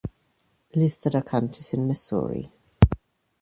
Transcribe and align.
Liste 0.73 1.11
der 1.11 1.21
Countys 1.21 1.73
in 1.73 1.85
Missouri 1.85 2.49